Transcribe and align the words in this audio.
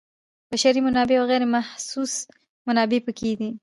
بشري 0.51 0.81
منابع 0.87 1.15
او 1.19 1.25
غیر 1.31 1.43
محسوس 1.55 2.13
منابع 2.67 2.99
پکې 3.05 3.31
دي. 3.39 3.49